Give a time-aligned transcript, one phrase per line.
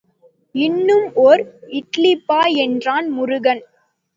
[0.55, 1.43] இன்னும் ஒரு
[1.71, 3.63] இட்லிப்பா என்றான் முருகன்!